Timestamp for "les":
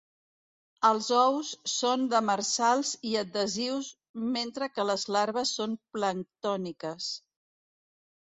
4.93-5.05